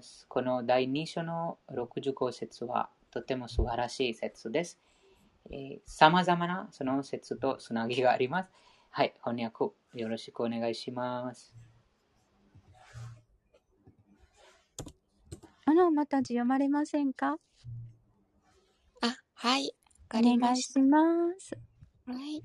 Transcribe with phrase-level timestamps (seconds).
[0.00, 0.24] ます。
[0.28, 4.80] この第2章の65節はとても素晴らしい説です。
[5.84, 8.50] さまざまなその説とつなぎがあります。
[8.88, 11.54] はい、翻訳よろしくお願いします。
[15.66, 17.36] あの、また字読まれませんか？
[19.02, 19.70] あ、はい。
[20.14, 20.98] お願いしま
[21.38, 21.58] す。
[22.06, 22.42] はい。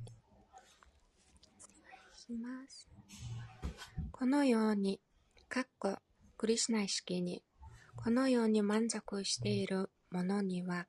[2.18, 2.90] します。
[4.12, 5.00] このように、
[5.48, 5.96] かっこ
[6.38, 7.44] クリシナ意識に、
[7.96, 10.88] このように満足している者には、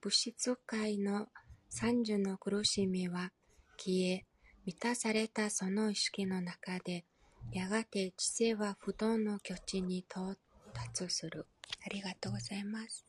[0.00, 1.28] 物質界の
[1.68, 3.32] 三十の苦しみは
[3.76, 4.24] 消え、
[4.64, 7.04] 満たされたその意識の中で、
[7.52, 10.36] やがて知性は不動の境地に到
[10.72, 11.46] 達する。
[11.84, 13.04] ありがとうございます。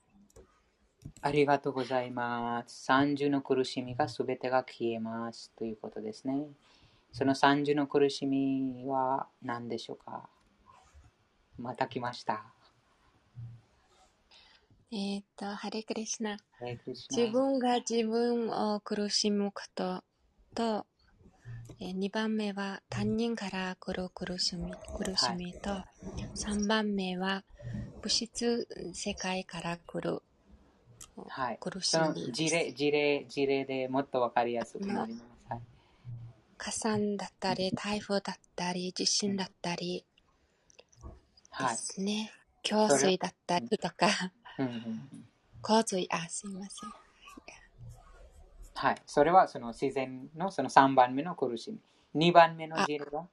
[1.22, 2.84] ありがとうございます。
[2.84, 6.48] 三十の苦しみがすべてが消えますということですね。
[7.11, 10.30] その三十の苦しみは何でしょうか？
[11.59, 12.45] また来ました。
[14.91, 16.38] えっ、と、ハレクリシナ。
[17.16, 20.03] 自分が自分を苦しむこと
[20.56, 20.88] と、
[21.80, 25.86] え2番目は他人から来る苦しみ苦しみと、は
[26.17, 27.44] い、3番目は
[28.02, 30.22] 物質世界から来る
[31.59, 32.31] 苦しみ。
[32.33, 35.39] 事例事例事例でもっとわかりやすくなります。
[36.58, 40.05] 火山だったり、台風だったり、地震だったり
[41.59, 42.31] ですね。
[42.71, 44.31] はい、水だったりとか、
[45.61, 46.89] 洪水、あ、すいません。
[48.75, 49.02] はい。
[49.05, 51.80] それはその自然のその3番目の苦しみ。
[52.13, 53.27] 2番目の事例は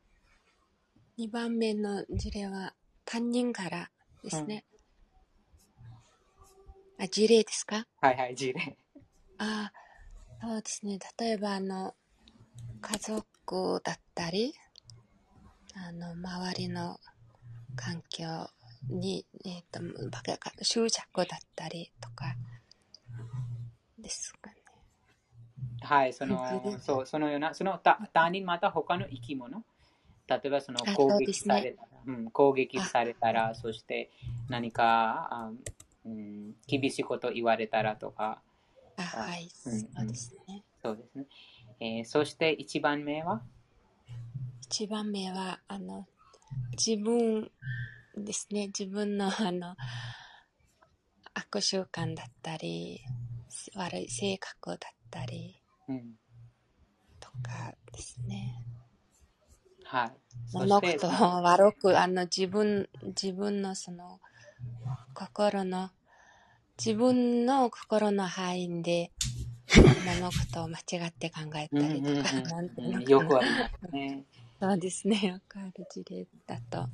[1.17, 3.91] ?2 番目の事例は他人から
[4.23, 4.65] ですね。
[6.99, 7.87] うん、あ、事例ですか？
[8.01, 8.77] はいはい、事例。
[9.39, 9.71] あ
[10.43, 10.99] そうですね。
[11.19, 11.95] 例えば、あの、
[12.81, 14.55] 家族だったり、
[15.75, 16.99] あの、周りの
[17.77, 18.27] 環境
[18.89, 22.35] に、えっ、ー、と、執着だったりとか、
[23.99, 24.57] ですかね。
[25.81, 29.63] はい、その、そう、そのような、その他他人また他の生き物、
[30.27, 34.11] 例えばその攻撃されたら、うね、うん、攻撃されたら、そして
[34.49, 35.53] 何か、あ
[36.05, 38.41] うん、厳しいこと言われたらとか、
[38.97, 40.65] あはい、うん、そうですね。
[40.83, 41.27] そうですね。
[41.81, 43.43] えー、そして一番目は？
[44.63, 46.07] 一番目は、あの、
[46.73, 47.51] 自分
[48.17, 48.67] ですね。
[48.69, 49.77] 自分の、あの、
[51.35, 53.01] 悪習慣だったり、
[53.75, 54.79] 悪い性格だっ
[55.11, 56.15] たり、うん、
[57.21, 58.65] とかですね。
[59.85, 60.13] はい。
[60.53, 61.11] 物事を
[61.43, 64.21] 悪く、あの、自分、自分のその、
[65.15, 65.91] 心の、
[66.79, 69.13] 自分の心の範囲で、
[70.05, 73.11] 物事を間違って考えたりとか、なんていうのかな。
[73.11, 74.25] よくありますね。
[74.59, 75.27] そうですね。
[75.27, 76.89] よくある事例だと。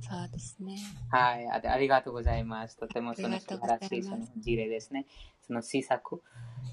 [0.00, 0.78] そうですね。
[1.10, 1.46] はい。
[1.48, 2.76] ありがとうございます。
[2.76, 5.06] とてもその素晴らしいその事例ですね。
[5.46, 6.22] その施策、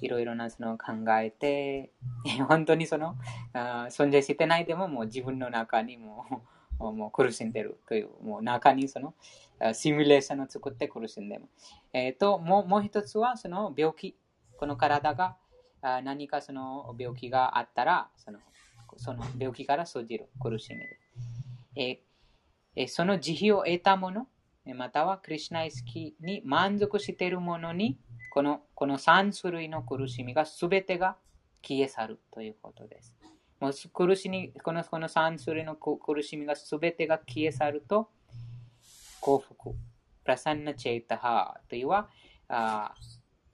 [0.02, 1.92] いろいろなその考えて、
[2.48, 3.16] 本当にその、
[3.54, 6.26] あ存在してないでももう自分の中にも
[6.80, 9.14] もう苦しんでるという、もう中にその
[9.74, 11.44] シミュレーションを作って苦しんでる。
[11.94, 14.16] えっ、ー、と、もうもう一つはその病気。
[14.58, 15.36] この体が
[15.82, 18.40] 何かその病気があったら、その
[18.98, 22.02] その病気から生じる苦しみで。
[22.78, 24.28] えー、その慈悲を得たもの、
[24.76, 28.00] またはクリュナイスキに満足しているものに、
[28.32, 31.18] このこの3種類の苦しみが全てが
[31.62, 33.16] 消え去るということです。
[33.60, 38.10] もう苦しみこのこの3種類の苦しみが全てが消え去ると、
[39.22, 39.76] 幸福、プ
[40.26, 42.10] ラサンナチェイタハというは
[42.48, 42.94] あ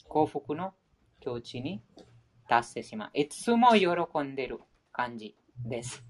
[0.07, 0.73] 幸福の
[1.19, 1.81] 境地に
[2.47, 3.09] 達してしまう。
[3.13, 3.87] いつも喜
[4.23, 4.59] んでる
[4.91, 5.35] 感じ
[5.65, 6.03] です。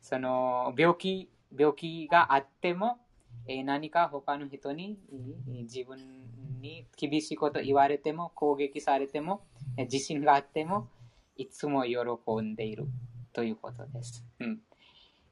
[0.00, 2.98] その病気、病気があっても、
[3.46, 4.98] え何か他の人に
[5.46, 5.98] 自分
[6.60, 9.42] に厳しいこと言われても、攻撃されても、
[9.76, 10.88] 自信があっても、
[11.36, 12.86] いつも喜んでいる
[13.32, 14.24] ということです。
[14.40, 14.60] うん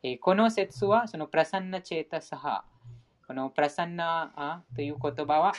[0.02, 2.64] えこの説は、そのプラサンナチェータサハ、
[3.26, 5.52] このプラサンナという言葉は、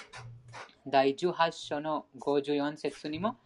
[0.87, 3.37] 第18章の54節にも、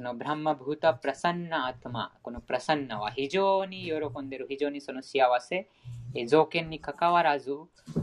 [0.00, 5.68] そのブランマ・ブータ・プラサンナ・アトマ、このプラサンナは非常に喜んでる、非常にその幸せ、
[6.26, 7.50] 条件にかかわらず、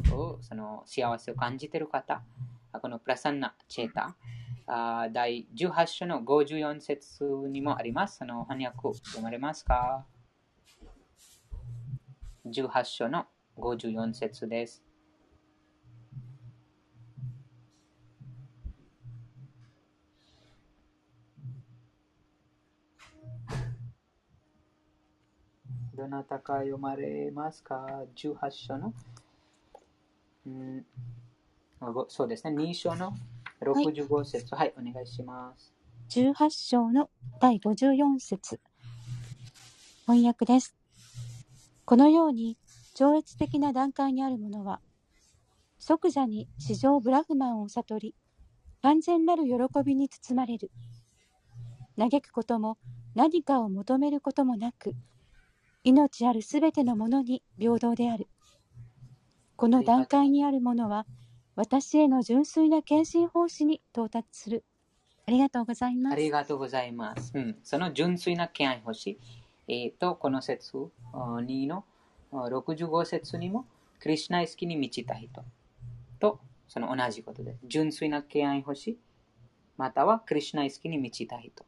[0.07, 2.21] その幸せを感じている方、
[2.71, 4.15] このプラサンナ・チェータ、
[5.11, 8.17] 第18章の54節にもあります。
[8.17, 10.05] その翻訳読まれますか
[12.45, 13.25] ?18 章の
[13.57, 14.86] 54節です。
[25.97, 28.93] どなたか読まれますか ?18 章の、
[30.45, 30.85] うん、
[32.07, 32.55] そうですね。
[32.55, 33.15] 2章の
[33.61, 34.53] 65節。
[34.53, 35.73] はい、はい、お願いします。
[36.11, 37.09] 18章の
[37.41, 38.59] 第54節。
[40.05, 40.75] 翻訳です。
[41.83, 42.59] このように、
[42.93, 44.81] 超越的な段階にあるものは、
[45.79, 48.15] 即座に史上ブラフマンを悟り、
[48.83, 50.69] 完全なる喜びに包まれる。
[51.97, 52.77] 嘆くことも
[53.15, 54.93] 何かを求めることもなく、
[55.87, 58.27] 命あるすべてのものに平等である。
[59.55, 61.05] この段階にあるものは、
[61.55, 64.65] 私への純粋な献身奉仕に到達する。
[65.25, 66.13] ありがとうございます。
[66.13, 67.31] ありがとうございます。
[67.33, 69.17] うん、その純粋な献身奉仕、
[69.69, 71.85] えー、と、この説2の
[72.33, 73.65] 65節にも、
[74.01, 75.41] クリュナイ好きに満ちた人
[76.19, 77.55] と、その同じことで。
[77.63, 78.97] 純粋な敬愛欲しい、
[79.77, 81.65] またはクリュナイ好きに満ちた人。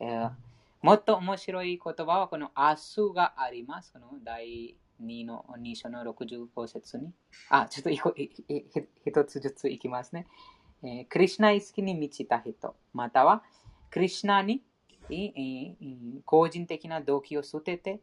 [0.00, 0.30] えー、
[0.80, 3.92] もっと面白い言葉はこの明日があります。
[3.92, 7.12] この第2の2章の65節に。
[7.48, 10.28] あ、ちょっと一つずついきますね。
[10.84, 13.42] えー、クリュナイ好きに満ちた人、または
[13.90, 14.62] クリュナに
[16.24, 18.00] 個人的な動機を捨てて、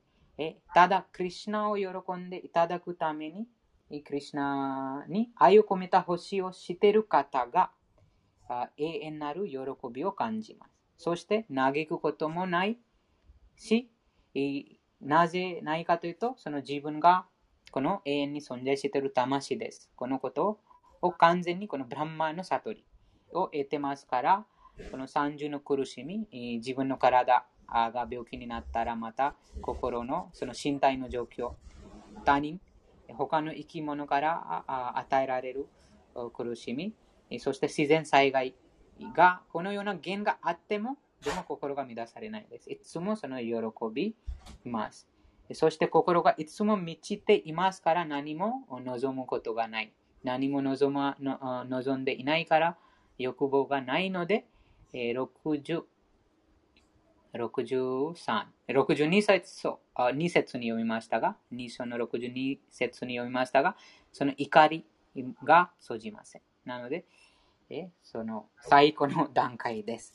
[0.73, 1.87] ただクリュナを喜
[2.17, 3.47] んでいただくために、
[4.03, 7.71] クリュナに愛を込めた星をしている方が
[8.75, 9.59] 永遠なる喜
[9.93, 10.74] びを感じます。
[10.97, 12.77] そして嘆くこともない
[13.57, 13.89] し、
[15.01, 17.25] なぜないかというと、その自分が
[17.71, 19.89] この永遠に存在している魂です。
[19.95, 20.59] このこと
[21.01, 22.85] を完全にこのブランマーの悟り
[23.33, 24.45] を得てますから、
[24.91, 31.53] この三重の苦しみ、自分の体が病気になったらまた心のその身体の状況、
[32.23, 32.59] 他人、
[33.09, 34.63] 他の生き物から
[34.97, 35.67] 与えられる
[36.33, 36.93] 苦しみ、
[37.39, 38.55] そして自然災害
[39.15, 42.69] がこのような原因があっても、でも心が乱されないです。
[42.69, 43.53] いつもその喜
[43.93, 44.15] び
[44.63, 45.07] ます。
[45.53, 49.93] そして心がいつも満ちていますから何も望むことがない。
[50.23, 52.77] 何も望ま望んでいないから
[53.17, 54.45] 欲望がないので、
[54.93, 55.83] えー、60
[57.37, 63.75] 63、62節あ2節に読みましたが、2章の62節に読みましたが、
[64.11, 64.85] その怒り
[65.43, 66.41] が生じません。
[66.63, 67.05] なので、
[67.69, 70.13] えその最高の段階です。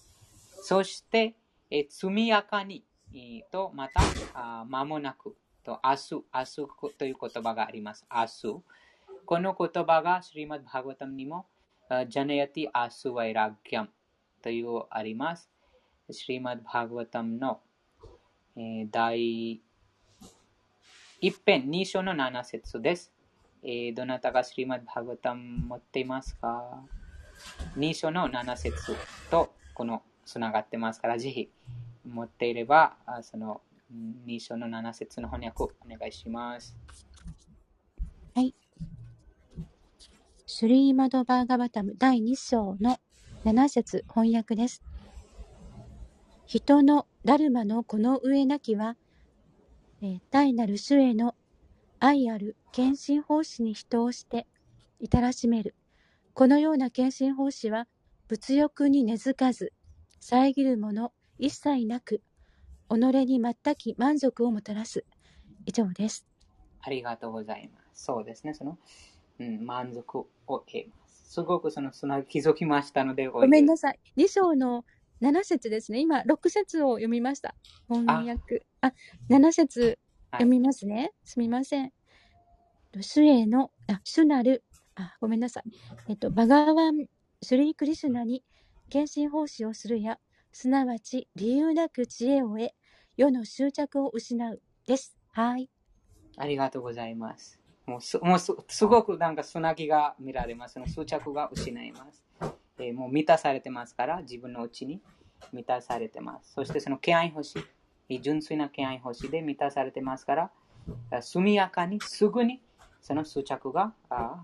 [0.63, 1.35] そして、
[1.71, 4.01] え速やかにえと、また、
[4.35, 8.07] あ間もなくと、明日、明日という言葉があります。
[8.11, 8.63] 明日。
[9.27, 11.47] この言葉が、シリマッバーガタムにも、
[12.09, 13.89] ジャネヤティ・アス・ワイラギャム
[14.43, 15.51] というあります。
[16.11, 17.61] シリマッバーガタムの、
[18.57, 19.61] えー、第
[21.21, 23.13] 一編2章の7節です。
[23.63, 26.83] えー、どなたがシリマッバーガタム持っていますか？
[27.77, 28.97] ?2 章の7節
[29.31, 31.51] とこのつながってますから、ぜひ
[32.09, 33.63] 持っていれば、その
[34.27, 36.77] 2章の7節の翻訳をお願いします。
[38.35, 38.55] はい。
[40.47, 42.99] シュリーマドバーガバタム第2章の
[43.45, 44.83] 7節翻訳です。
[46.47, 48.97] 人のダルマのこの上なきは、
[50.03, 51.35] えー、大なる主への
[52.01, 54.47] 愛ある献身奉仕に人をして
[54.99, 55.75] 至らしめる。
[56.41, 57.87] このような献身奉仕は
[58.27, 59.75] 物欲に根付かず、
[60.21, 62.23] 遮るもの一切なく、
[62.89, 62.95] 己
[63.27, 65.05] に全き満足をもたらす。
[65.67, 66.27] 以上です。
[66.81, 68.05] ありがとうございます。
[68.05, 68.55] そうですね。
[68.55, 68.79] その、
[69.39, 71.31] うん、満足を得ます。
[71.31, 73.99] すごくその、その気づきましたので、ごめんなさい。
[74.17, 74.87] 2章の
[75.21, 76.01] 7節ですね。
[76.01, 77.55] 今、6節を読みました。
[77.91, 78.65] 翻訳。
[78.81, 78.95] あ、
[79.29, 79.99] 7節
[80.33, 80.97] 読みますね。
[80.97, 81.93] はい、すみません。
[82.99, 84.65] 主への、あ、主なる、
[85.01, 85.65] あ、ごめんなさい。
[86.09, 87.07] えっと、バガーワン、
[87.43, 88.45] シュリークリシュナに
[88.89, 90.19] 献身奉仕をするや、
[90.53, 92.71] すなわち理由なく知恵を得、
[93.17, 94.63] 世の執着を失う。
[94.87, 95.17] です。
[95.31, 95.71] はい。
[96.37, 97.61] ありがとうございます。
[97.87, 100.79] もうすもうすすごくなんか砂気が見られます。
[100.79, 102.25] の執着が失います。
[102.79, 105.01] えー、もう満たされてますから、自分のうちに
[105.53, 106.55] 満たされてます。
[106.55, 107.65] そしてその敬愛星、
[108.21, 112.61] 純粋な敬愛星で満たされてますから、速やかにすぐに
[113.01, 113.93] その執着が、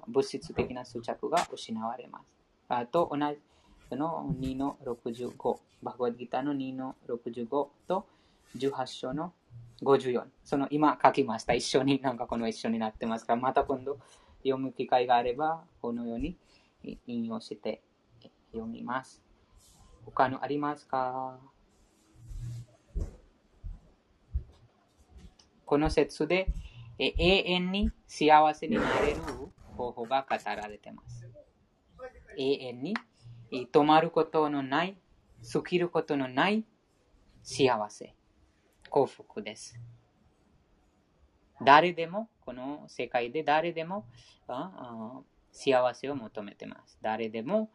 [0.08, 2.24] 物質的な執着が失われます。
[2.68, 3.38] あと同じ、
[3.88, 8.06] その2の65、バグワッドギターの2の65と
[8.56, 9.32] 18章の
[9.82, 10.24] 54。
[10.44, 11.54] その今書きました。
[11.54, 13.98] 一緒に、なんかこの一緒になってますから、また今度
[14.38, 16.36] 読む機会があれば、このように
[17.06, 17.82] 引用して
[18.52, 19.22] 読みます。
[20.04, 21.38] 他のありますか？
[25.64, 26.48] この説で
[26.98, 29.20] 永遠に幸せになれる
[29.76, 31.26] 方法が語られています。
[32.36, 32.94] 永遠に
[33.50, 34.96] 止まることのない、
[35.42, 36.64] 尽きることのない
[37.42, 38.14] 幸せ、
[38.88, 39.78] 幸福です。
[41.64, 44.06] 誰でも、この世界で誰でも
[45.52, 46.98] 幸せを求めてます。
[47.00, 47.70] 誰でも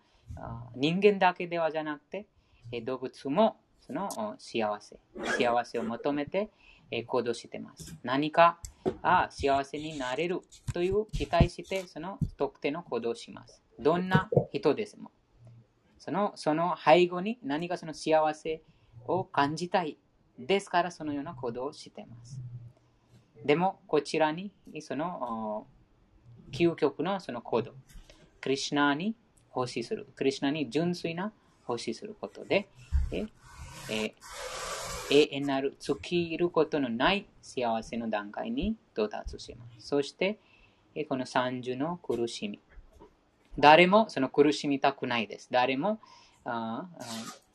[0.76, 2.28] 人間だけではじゃなくて、
[2.84, 5.00] 動物もその幸せ、
[5.38, 6.52] 幸せを求めて
[7.08, 7.96] 行動してます。
[8.04, 8.60] 何か
[9.02, 10.42] あ幸せになれる
[10.74, 13.64] という期待して、その特定の行動をします。
[13.80, 15.12] どんな人ですも。
[15.98, 18.62] そのその背後に何かその幸せ
[19.08, 19.98] を感じたい。
[20.40, 22.42] ですからそのような行動をしています。
[23.46, 25.68] でも、こちらにその
[26.52, 27.74] 究極のその行動、
[28.40, 29.16] クリュナに
[29.50, 31.32] 奉仕する、クリュナに純粋な
[31.66, 32.68] 奉仕することで、
[33.12, 33.26] え
[33.90, 34.14] え
[35.12, 39.88] 永遠なる尽きることのない幸せの段階に到達します。
[39.88, 40.40] そして、
[41.10, 42.60] この三重の苦しみ。
[43.60, 45.50] 誰もその苦しみたくないです。
[45.52, 46.00] 誰も
[46.46, 46.88] あ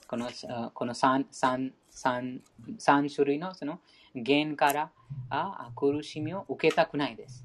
[0.06, 0.28] この
[0.75, 2.40] この 3, 3, 3,
[2.78, 3.80] 3種類のその
[4.14, 4.90] 原から
[5.30, 7.44] あ苦しみを受けたくないです。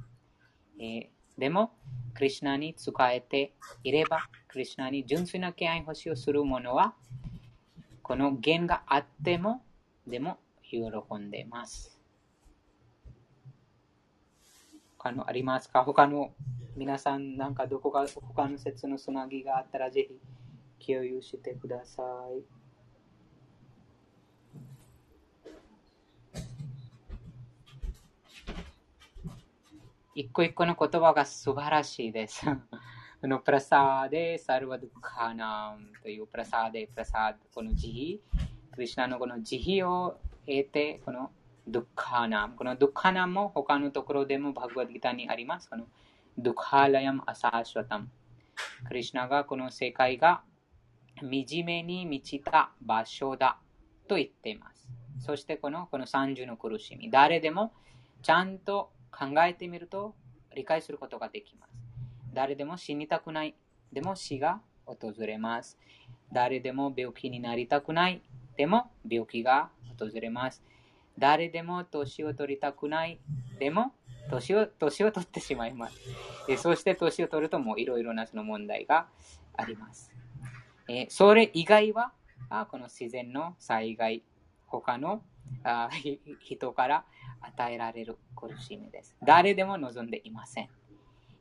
[0.77, 1.71] えー、でも、
[2.13, 3.53] クリュナに使えて
[3.83, 6.93] いれば、クリュナに純粋な敬愛星をする者は、
[8.01, 9.61] この弦があっても、
[10.07, 10.79] でも喜
[11.17, 11.99] んでいます。
[14.97, 15.83] 他のありますか？
[15.83, 16.33] 他の
[16.75, 20.07] 皆さん、なんかどこか他の説のつなぎがあったらぜ
[20.79, 22.03] ひ共有してくださ
[22.37, 22.43] い。
[30.13, 32.45] 一個一個の言葉が素晴らしいです。
[33.21, 38.40] このプラサーデ・サルワドカナムというプラサーデ・プラサード、この慈悲、
[38.73, 41.31] クリュナのこの慈悲を得て、この
[41.67, 42.55] ドゥカーナム。
[42.55, 45.69] このドゥカーナムも他のところでもバグワッギターにあります。
[45.69, 45.85] この
[46.37, 48.07] ドゥカーラヤム・アサーシュワタム。
[48.87, 50.41] クリュナがこの世界が
[51.19, 51.29] 惨
[51.65, 53.57] めに満ちた場所だ
[54.07, 54.87] と言っています。
[55.19, 57.11] そしてこのこの30の苦しみ。
[57.11, 57.73] 誰でも
[58.21, 60.15] ちゃんと考えてみると
[60.55, 61.73] 理解することができます。
[62.33, 63.53] 誰でも死にたくない。
[63.91, 65.77] でも死が訪れます。
[66.31, 68.21] 誰でも病気になりたくない。
[68.57, 70.63] でも病気が訪れます。
[71.17, 73.19] 誰でも年を取りたくない。
[73.59, 73.93] でも
[74.29, 75.97] 年を年を取ってしまいます。
[76.47, 79.07] でそして年を取るともういろいろなその問題が
[79.57, 80.11] あります。
[80.87, 82.11] えそれ以外は
[82.49, 84.23] あこの自然の災害、
[84.67, 85.23] 他の
[85.63, 85.89] あ
[86.41, 87.05] 人から
[87.41, 89.15] 与えられる苦しみです。
[89.23, 90.69] 誰でも望んでいません。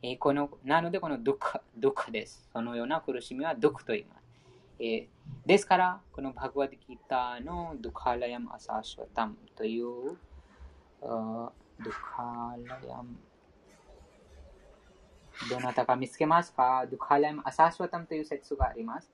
[0.03, 2.49] え、このなので、このドク、ドゥクです。
[2.53, 4.20] そのような苦しみはドクと言います。
[4.83, 5.09] えー、
[5.45, 10.17] ですから、このバグワディギターのドゥカラヤムアサシュワタムという、
[11.03, 13.15] ドゥカラヤム、
[15.51, 16.87] どなたか見つけますか？
[16.91, 19.11] ドゥカラヤムアサシュワタムという説があります。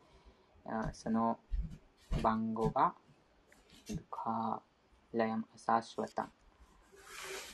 [0.93, 1.37] その
[2.23, 2.95] 番号が、
[3.89, 4.63] ドゥカ
[5.15, 6.29] ラヤムアサシュワタム。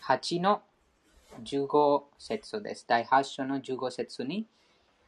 [0.04, 0.60] 8の
[1.42, 2.84] 15節です。
[2.86, 4.46] 第8章の15節に、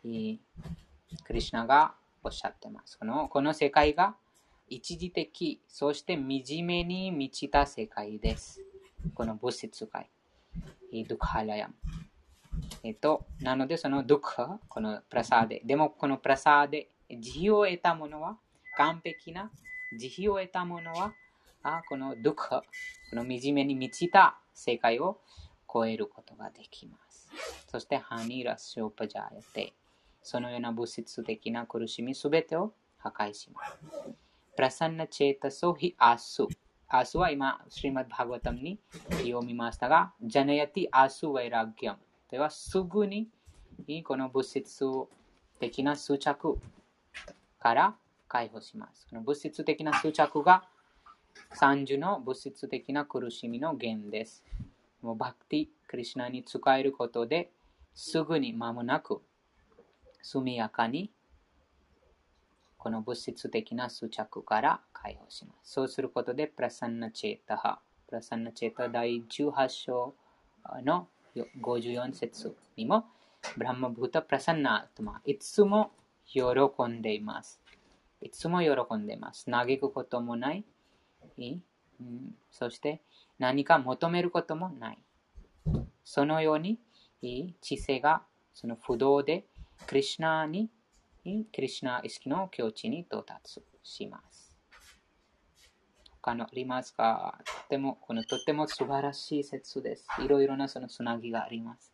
[0.03, 1.95] クリシナが
[2.25, 2.99] おっしゃってます。
[2.99, 4.17] このこの世界が
[4.69, 8.63] 一時的、そして惨めに満ちた世界です。
[9.15, 10.09] この物質界。
[10.91, 11.75] ドゥカハラヤム。
[12.83, 15.63] えっと、なのでそのドゥカ、このプラサーデ。
[15.67, 18.39] でもこのプラサーデ、慈悲を得たものは、
[18.77, 19.51] 完璧な
[19.99, 21.13] 慈悲を得たものは、
[21.63, 22.65] あこのドゥカ、
[23.11, 25.21] この惨めに満ちた世界を
[25.71, 27.31] 超えることができます。
[27.71, 29.75] そして、ハニーラスヨパジャヤテ。
[30.25, 33.79] そのような物質的な苦しみすべてを破壊します。
[34.57, 36.43] プラサンナチェータソヒアス。
[36.89, 38.79] アスは今、スリマッバーガタムに
[39.19, 41.99] 読みましたが、ジャネヤティアスウェイラギャム。
[42.31, 43.29] では、すぐに
[44.03, 44.85] この物質
[45.61, 46.59] 的な執着
[47.59, 47.95] から
[48.27, 49.07] 解放します。
[49.11, 50.65] この物質的な執着が
[51.55, 54.43] 30の物質的な苦しみの源です。
[55.03, 57.51] もうバクティ、クリシナに使えることで
[57.95, 59.21] すぐに間もなく
[60.25, 61.11] 速やかに
[62.79, 65.73] この物質的な執着から解放します。
[65.73, 70.15] そうすることで、プラサンナチェータハ、プラサンナチェータ第18章
[70.83, 71.09] の
[71.63, 73.05] 54節にも、
[73.57, 75.93] ブランマブータプラサンナートマ、いつも
[76.27, 76.43] 喜
[76.89, 77.61] んでいます。
[78.23, 79.51] いつも喜んでいます。
[79.51, 80.65] 嘆くこともない。
[81.39, 83.03] うん、そして、
[83.39, 84.99] 何か求めることもない。
[86.05, 86.79] そのように、
[87.61, 88.23] 知性が
[88.55, 89.47] その不動で、
[89.87, 90.71] クリュナに、
[91.25, 94.57] クリュナ意識の境地に到達します。
[96.23, 100.07] 他のありますかとても、このとても素晴らしい説です。
[100.25, 101.93] いろいろなそのつなぎがあります。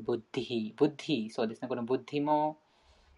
[0.00, 1.68] ブッディ、ブッディ、そうですね。
[1.68, 2.58] このブッディも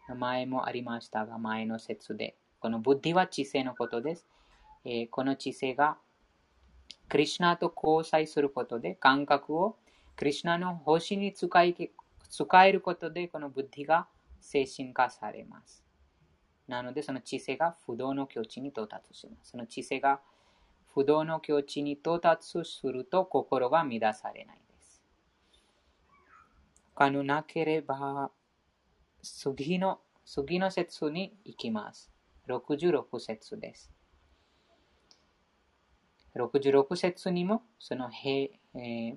[0.08, 2.36] 名前もありましたが、前の説で。
[2.60, 4.26] このブッディは知性のことです。
[4.84, 5.96] えー、この知性が
[7.08, 9.76] クリュナと交際することで感覚を
[10.16, 11.90] クリシナの星に使い
[12.28, 14.08] 使えることで、このブッディが
[14.40, 15.84] 精神化されます。
[16.66, 19.50] なので、その知性が不動の境地に到達します。
[19.50, 20.20] その知性が
[20.94, 25.02] 不動の境地に到達すると心が乱されないです。
[26.94, 28.30] 他のなければ、
[29.22, 32.10] 次の、次の節に行きます。
[32.48, 33.90] 66節です。
[36.36, 39.16] 66節にもその平、えー、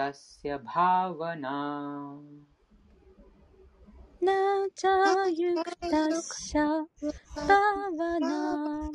[0.00, 1.56] तस्य भावना।
[4.24, 6.64] न चायुक्तस्य
[7.38, 8.90] भावना।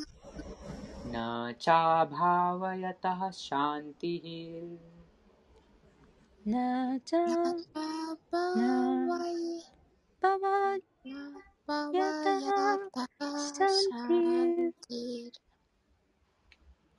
[1.08, 4.26] न चाभावयतः शान्तिः।
[6.48, 7.14] न च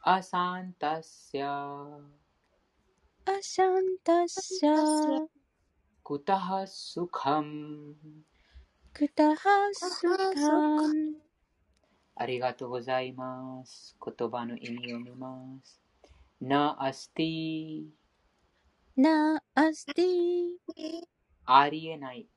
[0.06, 1.42] अशान्तस्य।
[3.27, 4.67] अशान्तस्य
[6.03, 7.95] कुतः सुखम्
[8.98, 9.43] कुतः
[9.74, 11.15] सुखम्
[12.15, 13.98] ありがとうございます。
[14.05, 15.81] 言葉の意味を見ます。
[16.39, 17.86] なあすてぃ。
[18.95, 20.57] なあすてぃ。
[21.45, 22.27] ありえない。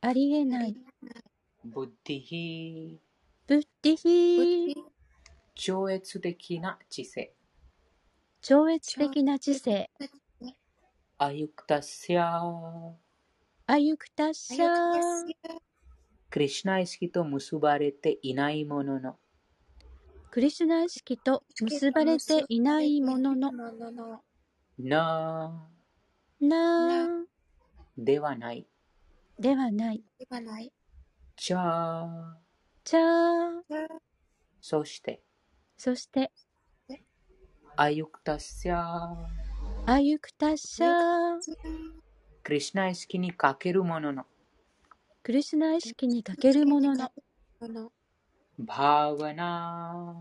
[0.00, 0.76] ありえない。
[1.64, 2.98] ブッディヒ
[3.46, 4.84] ブッディヒ
[5.54, 7.34] 超越的な知性。
[8.41, 9.89] 超越的な知性。
[11.17, 12.93] アユクタシャ
[13.67, 14.93] アユクタシャ
[16.29, 19.17] クリシナ意識と結ばれていないものの、
[20.31, 23.51] クリシュナ意識と結ばれていないものの、
[24.77, 25.67] な、
[26.39, 27.25] な、
[27.97, 28.65] ではない。
[29.37, 30.01] ではない。
[31.35, 32.37] ちゃ、
[32.85, 32.99] ちゃ、
[34.61, 35.21] そして、
[35.77, 36.31] そして、
[37.81, 39.15] アユクタッシャ、
[39.85, 41.39] アユクタシャ、
[42.43, 44.25] クリシナ意識にかけるものの、
[45.23, 47.09] クリシナ意識に欠けるものの
[48.57, 50.13] バーワナ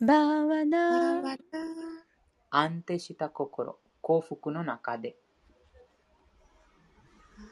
[0.00, 1.36] バーワナ
[2.50, 5.16] 安定した心幸福の中で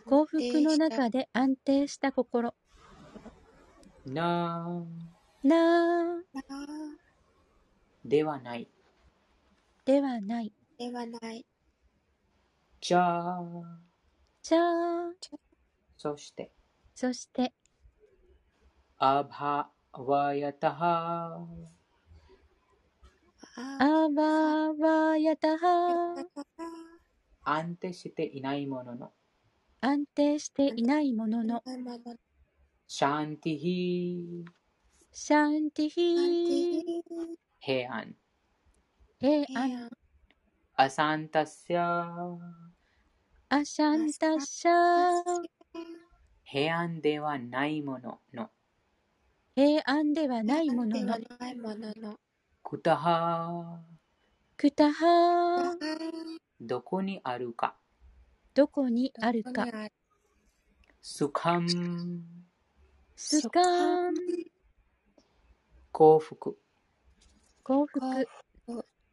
[0.06, 2.54] 幸福の中で安定した心
[4.06, 4.84] な
[5.42, 6.22] な
[8.04, 8.68] ではない
[9.90, 10.52] ではない。
[10.78, 11.44] ではない。
[12.80, 13.42] じゃあ
[14.40, 15.10] じゃあ
[15.96, 16.52] そして。
[16.94, 17.52] そして、
[18.98, 21.44] アバワヤタハ
[23.80, 26.14] アバワヤタハ
[27.42, 29.10] 安定していないものの。
[29.80, 31.64] 安定していないものの。
[32.86, 34.44] シャンティヒ
[35.10, 36.84] シャンティヒ
[37.58, 38.14] 平安
[39.22, 39.90] 平安
[40.76, 42.38] アサンタシャ
[43.50, 45.22] アシャンタシャ
[46.42, 48.48] 平安ではないものの。
[49.54, 52.16] 平安ではないものの。
[52.62, 53.82] クタハ
[54.56, 55.76] クタハ
[56.58, 57.76] どこにあるか。
[58.54, 59.66] どこにあるか。
[61.02, 62.24] スカン
[63.16, 64.14] スカン
[65.92, 66.56] 幸福。
[67.62, 68.00] 幸福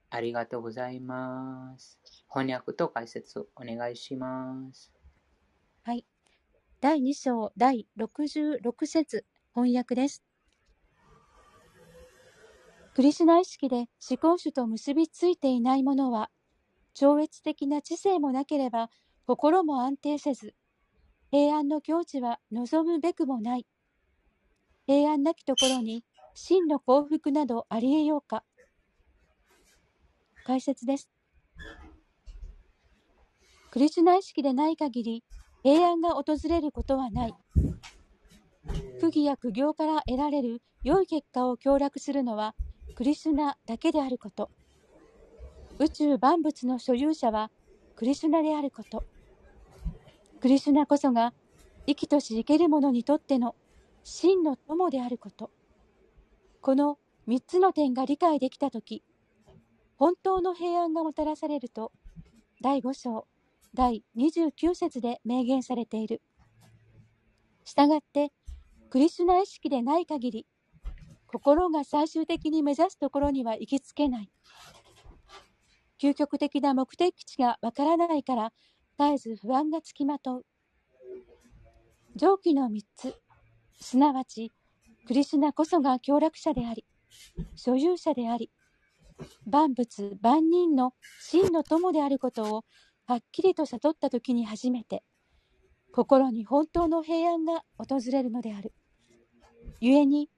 [0.10, 4.92] ありがとうございます翻訳と解説お願いします
[5.84, 6.06] はい
[6.80, 10.24] 第2章第66節翻訳です。
[12.94, 16.30] クリシュナ意識で思考主と結びついていないものは、
[16.94, 18.92] 超越的な知性もなければ
[19.26, 20.54] 心も安定せず、
[21.32, 23.66] 平安の境地は望むべくもない。
[24.86, 26.04] 平安なきところに
[26.36, 28.44] 真の幸福などありえようか。
[30.48, 31.10] 解説です。
[33.70, 35.24] クリシュナ意識でない限り、
[35.62, 37.36] 平安が訪れることはない。
[39.02, 42.56] 苦義や苦行から得られる良い結果を享楽するのは
[42.96, 44.50] クリシュナだけであること。
[45.80, 47.52] 宇宙万物の所有者は
[47.98, 49.04] クリシュナであること。
[50.40, 51.34] クリシュナこそが
[51.88, 53.54] 生きとし生ける者にとっての
[54.06, 55.52] 真の友であること。
[56.62, 59.04] この三つの点が理解できたとき、
[59.98, 61.92] 本当の平安がもたらされると、
[62.62, 63.28] 第五章、
[63.74, 66.22] 第29節で明言されている。
[67.66, 68.32] したがって、
[68.92, 70.48] クリシュナ意識でない限り、
[71.26, 74.30] 心が最終的に目指すところには行きつけない。
[76.00, 78.54] 究極的な目的地がわからないから、
[79.00, 80.46] 絶えず不安がつきまとう。
[82.16, 83.16] 上記の三つ、
[83.82, 84.52] すなわち、
[85.08, 86.86] クリシュナこそが協力者であり、
[87.56, 88.52] 所有者であり、
[89.46, 92.66] 万物万人の真の友であることを
[93.06, 95.04] はっきりと悟った時に初めて、
[95.94, 98.74] 心に本当の平安が訪れるのである。
[99.80, 100.30] 故に、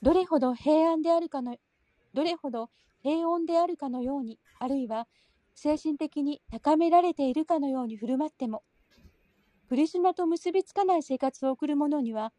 [0.00, 1.56] どれほど平安であるかの、
[2.14, 2.70] どれほど
[3.02, 5.06] 平穏であるかのように、あるいは
[5.54, 8.62] 精神的に高められているかのように振る舞っても、
[9.68, 12.32] クリシュナと結びつかない生活を送る者には、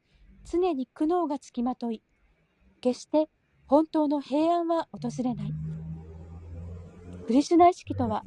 [0.46, 2.02] 常に苦悩がつきまとい、
[2.82, 3.30] 決して
[3.68, 5.54] 本当の平安は訪れない。
[7.26, 8.24] クリシュナ意識とは、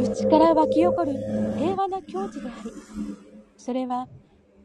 [0.00, 1.12] 内から湧き起こる
[1.58, 2.72] 平和な境地であり、
[3.56, 4.08] それは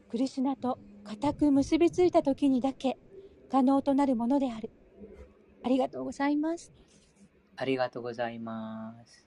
[0.08, 2.98] クリシュナと固く結びついた時にだけ
[3.50, 4.70] 可能となるものである。
[5.64, 6.72] ありがとうございます。
[7.56, 9.26] ありがとうございます。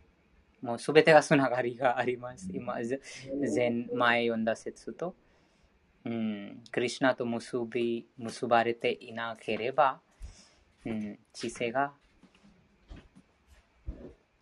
[0.61, 2.49] もうすべてがつながりがあります。
[2.53, 2.75] 今、
[3.53, 5.15] 前、前読んだ説と、
[6.05, 10.01] うん、クリシュナと結び、結ばれていなければ、
[10.85, 11.93] うん、知性が、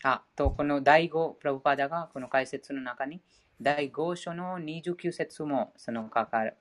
[0.03, 3.21] あ、と、この第5プラブパダがこの解説の中に、
[3.61, 6.09] 第5章の29節もその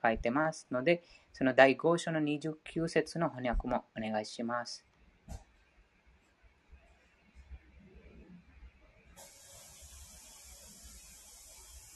[0.01, 4.85] 書いてますので、その第5章の29節の翻訳もお願いします。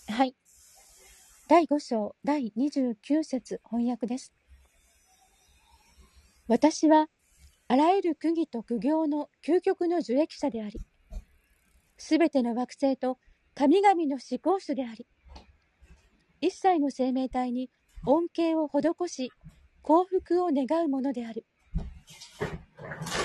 [0.09, 0.35] はい。
[1.47, 4.33] 第5章第29節翻訳です。
[6.49, 7.07] 私は、
[7.69, 10.79] あらゆる区議と苦行の究極の受益者であり、
[11.97, 13.17] すべての惑星と
[13.55, 15.05] 神々の思考主であり、
[16.39, 17.69] 一切の生命体に
[18.05, 19.31] 恩恵を施し、
[19.81, 21.45] 幸福を願うものである。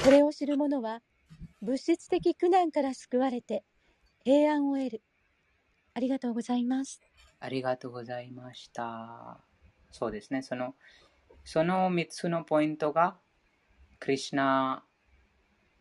[0.04, 1.02] これを知る者は、
[1.60, 3.62] 物質的苦難から救われて
[4.24, 5.02] 平安を得る。
[5.94, 7.00] ありがとうございます。
[7.38, 9.38] ありがとうございました。
[9.92, 10.42] そうですね。
[10.42, 10.74] その、
[11.44, 13.18] その3つのポイントが、
[14.02, 14.82] クリュナ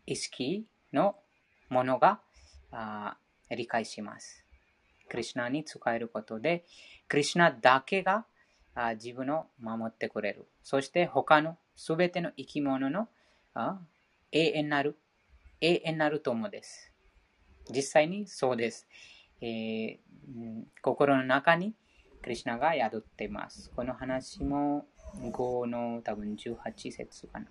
[0.06, 1.16] 意識の
[1.70, 2.20] ものが
[3.50, 4.46] 理解します。
[5.10, 6.64] クリュナに使えることで、
[7.08, 8.28] クリュナだけが
[8.94, 10.48] 自分を守ってくれる。
[10.62, 13.08] そして他のすべての生き物の
[14.32, 15.00] 永遠なる、
[15.60, 16.92] 永遠なる友です。
[17.72, 18.88] 実際にそうです。
[19.42, 19.98] えー、
[20.84, 21.74] 心の中に
[22.22, 23.72] クリュナが宿っています。
[23.76, 24.86] この話も
[25.18, 27.48] 5の多分18節かな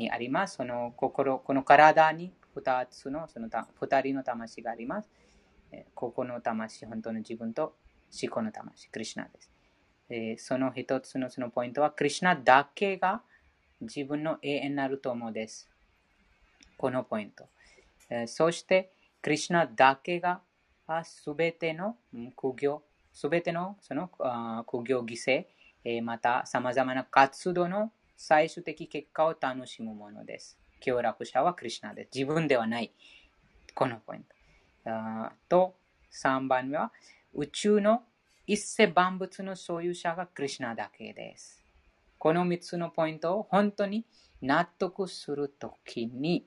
[0.00, 0.56] にあります。
[0.56, 5.10] その心、この体に2つのその2人の魂があります。
[5.94, 7.74] ここの魂、本当の自分と
[8.22, 9.50] 思考の魂、クリュナです。
[10.08, 13.22] え、その一つのそのポイントは、クリュナだけが
[13.80, 15.68] 自分の永遠なる友です。
[16.76, 17.44] このポイント。
[18.08, 18.90] え、そして、
[19.22, 20.40] クリュナだけが
[21.04, 21.96] すべての
[22.34, 22.82] 苦行、
[23.12, 25.44] すべてのその苦行犠牲、
[25.84, 30.58] えまた様々な活動の最終的結果を楽しむものです。
[30.80, 32.10] 協楽者はクリュナです。
[32.14, 32.92] 自分ではない。
[33.74, 34.24] このポイン
[34.84, 34.92] ト。
[35.48, 35.74] と、
[36.12, 36.92] 3番目は、
[37.32, 38.02] 宇宙の
[38.46, 41.64] 一切万物の所有者がクリュナだけです。
[42.18, 44.04] この3つのポイントを本当に
[44.42, 46.44] 納得するときに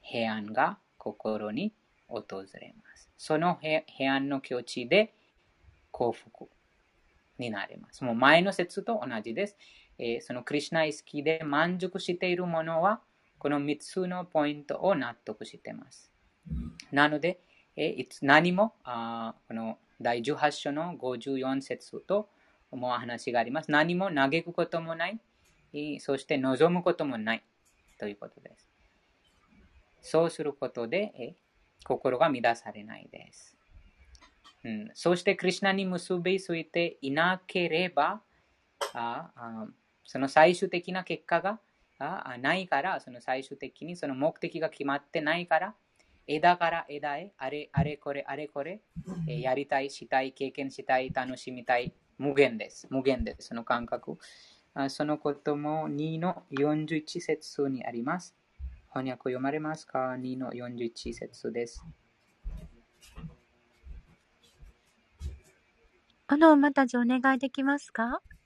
[0.00, 1.74] 平安が心に
[2.06, 2.22] 訪
[2.60, 3.10] れます。
[3.18, 5.12] その平安の境地で
[5.90, 6.48] 幸福
[7.40, 8.04] になります。
[8.04, 9.56] もう前の説と同じです。
[9.98, 13.00] えー、そのクリュナ意識で満足しているものは、
[13.38, 16.10] この3つのポイントを納得しています。
[16.92, 17.40] なので、
[17.76, 22.28] えー、何もあこの第18章の54節と
[22.70, 23.70] もう話があります。
[23.70, 25.20] 何も嘆くこともない
[25.72, 25.98] え。
[25.98, 27.44] そして望むこともない
[27.98, 28.68] ということです。
[30.00, 31.34] そうすることで、え
[31.84, 33.56] 心が乱されないです。
[34.64, 38.20] うん、そして、クリュナに結びついていなければ、
[38.92, 39.66] ああ
[40.08, 41.60] その最終的な結果が
[41.98, 45.74] あないから、その最終的にその目的が決まってないから、
[46.26, 48.80] 枝から枝へ、あれあれこれあれこれ、
[49.28, 52.88] えやりたい、したい、経験したい、楽しみたい、無限です。
[52.88, 54.16] 無限です、その感覚。
[54.72, 58.34] あそのことも2の41節にあります。
[58.88, 61.84] 翻訳読まれますか ?2 の41節です。
[66.28, 68.22] あの、またじお願いできますか？
[68.22, 68.37] あ、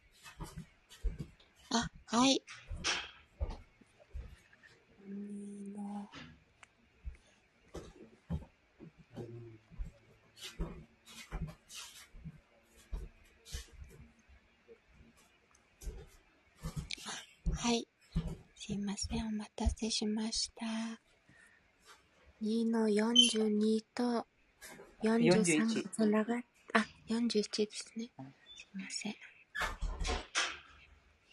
[2.13, 2.43] はい。
[17.55, 17.89] はい。
[18.57, 19.27] すいません。
[19.29, 20.67] お待たせしました。
[22.43, 24.27] 2の42と
[25.03, 26.41] 43つながっ、
[26.75, 28.11] あ、41ですね。
[28.55, 29.32] すいません。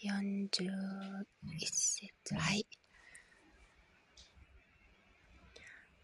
[0.02, 1.26] 41
[1.60, 2.36] 節。
[2.36, 2.66] はい。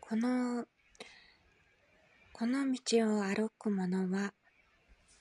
[0.02, 0.66] この、
[2.34, 4.34] この道を歩く者は、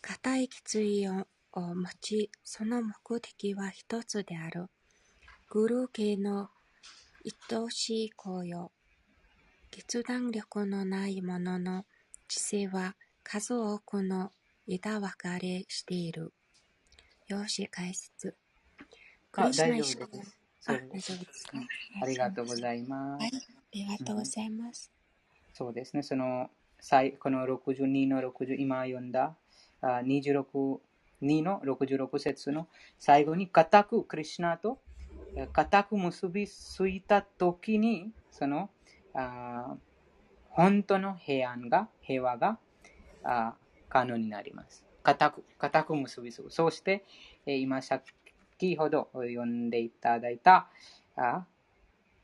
[0.01, 4.67] 固い決意を持ち、その目的は一つである。
[5.51, 6.51] グルー系の
[7.25, 8.71] 愛しい行為。
[9.71, 11.87] 決断力のない者の
[12.27, 14.33] 知性は数多くの
[14.67, 16.33] 枝分かれしている。
[17.29, 18.37] よし、解説。
[19.37, 20.39] あ、大丈夫です。
[20.67, 21.59] あ、大丈夫ですか。
[22.01, 23.23] ありがとうございます。
[23.23, 23.41] はい、あ
[23.73, 24.93] りがとうございます。
[25.53, 26.51] そうですね、その、
[27.19, 29.35] この62の60、今読んだ
[29.81, 30.81] あ26、
[31.21, 32.69] 2の66節の
[32.99, 34.79] 最後に、固くクリュナと
[35.53, 38.71] 固く結びついた時に、その、
[39.15, 39.77] あ
[40.51, 42.59] 本当の平安が、平和が
[43.25, 43.55] あ
[43.89, 44.85] 可能になります。
[45.03, 46.51] 固く、固く結びつく。
[46.51, 47.05] そして、
[47.47, 47.83] え今
[48.65, 50.71] 先ほど読んでいただいた、
[51.17, 51.45] あ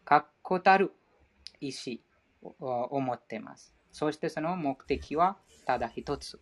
[0.07, 0.90] 確固たる
[1.61, 2.03] 意志
[2.42, 3.74] を持っています。
[3.92, 6.40] そしてその目的はただ一つ。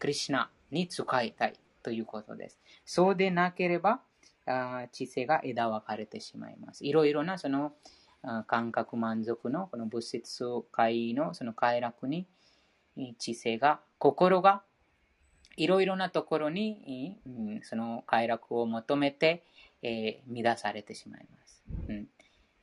[0.00, 2.58] クリュナに使いたいということです。
[2.84, 4.00] そうでなければ、
[4.46, 6.84] あ知性が枝分かれてしまいます。
[6.84, 7.72] いろいろなその
[8.48, 12.26] 感覚満足のこの物質界のその快楽に
[13.18, 14.62] 知性が、心が
[15.56, 17.18] いろいろなところに
[17.62, 19.44] その快楽を求めて、
[19.82, 22.06] えー、乱されてしまいます、うん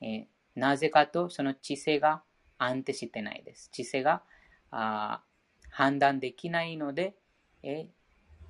[0.00, 2.22] えー、なぜかとその知性が
[2.58, 3.68] 安定してないです。
[3.72, 4.22] 知性が
[4.70, 5.22] あ
[5.70, 7.16] 判断できないので、
[7.62, 7.86] えー、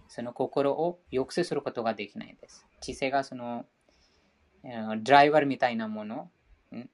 [0.09, 2.67] その心を抑制することができないです。
[2.81, 3.65] 知性がその、
[5.03, 6.31] ドライバーみたいなもの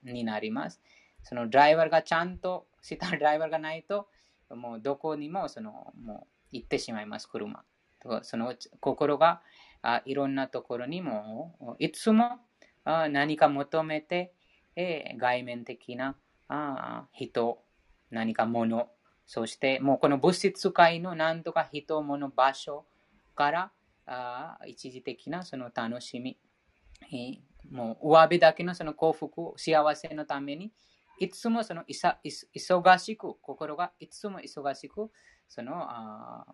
[0.04, 0.80] になります。
[1.24, 4.08] そのドライバーがちゃんとしたドライバーがないと、
[4.50, 7.64] もうどこにもそのもう行ってしまいます、車。
[8.22, 9.42] その心が
[9.82, 12.40] あいろんなところにもいつも
[12.84, 14.32] あ何か求めて、
[14.76, 16.16] え外面的な
[16.48, 17.62] あ人、
[18.10, 18.88] 何か物、
[19.26, 22.86] そしてもうこの物質界の何とか人、物、場所
[23.34, 23.72] から
[24.06, 26.38] あ一時的なその楽しみ、
[27.12, 30.72] えもう上辺だけのその幸福、幸せのために、
[31.18, 35.10] いつもその忙しく、心がいつも忙しく、
[35.50, 36.46] そのあ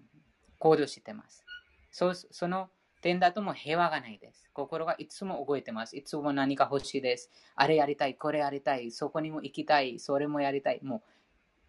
[0.58, 1.44] 行動してます。
[1.92, 2.68] そその
[3.02, 4.50] 点だとも平和がないです。
[4.52, 5.96] 心がいつも動いてます。
[5.96, 7.30] いつも何か欲しいです。
[7.54, 10.80] あれやりたい、これやりたい、そこにも行きたい、それもやりたい。
[10.82, 11.02] も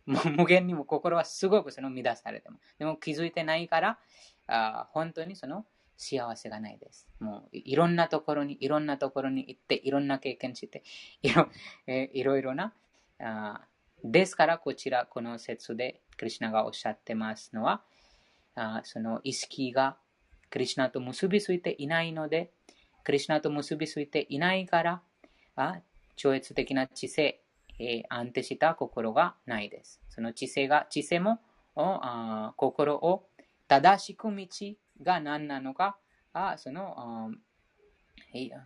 [0.08, 2.76] う、もう無限にも心はすごくその乱されてます。
[2.80, 4.00] でも気づいてないから、
[4.48, 5.66] あ本当にその
[5.98, 7.08] 幸せがないです。
[7.20, 10.84] もういろんなところに、いろんなところに行って、いろんな経験して、
[11.22, 11.50] いろ,、
[11.88, 12.74] えいろいろな
[13.20, 13.62] あ。
[14.03, 17.81] ですから、こちら、この説で、クリュナがおっしゃってますのは、
[18.55, 19.97] あその意識が
[20.49, 22.51] クリュナと結びついていないので、
[23.03, 25.01] クリュナと結びついていないから、
[25.55, 25.79] あ
[26.15, 27.41] 超越的な知性、
[27.79, 30.01] えー、安定した心がないです。
[30.10, 31.39] その知性が、知性も
[31.75, 33.27] あ心を
[33.67, 34.47] 正しく道
[35.03, 35.97] が何なのか、
[36.33, 37.31] あその、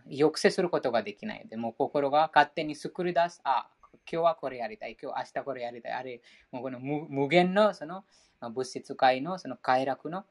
[0.08, 1.46] 抑制することができない。
[1.48, 3.40] でも心が勝手に作り出す。
[3.44, 3.68] あ、
[4.10, 4.96] 今日はこれやりたい。
[5.00, 5.92] 今日明日これやりたい。
[5.92, 8.04] あれ、もうこの無限のその
[8.40, 10.24] 物質界のその快楽の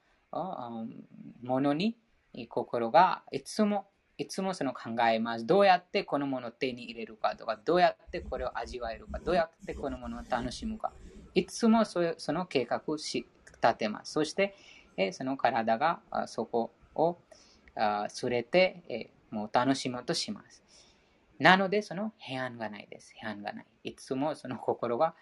[1.43, 1.97] ものに
[2.49, 3.87] 心がいつも
[4.21, 5.45] いつもその考えます。
[5.47, 10.91] どうやってこのものを手に入れるかとか、どうやってこれを味わえるか、どうやってこのものを楽しむか。
[11.33, 13.23] いつもその計画を立
[13.77, 14.11] てます。
[14.13, 14.53] そして、
[14.97, 17.17] えその体がそこを
[18.21, 20.61] 連れて、えもう楽しもうとします。
[21.41, 23.13] なので、その平安がないです。
[23.15, 23.65] 平安がない。
[23.83, 25.15] いつもその心が、